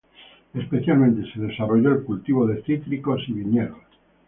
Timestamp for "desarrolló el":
1.41-2.03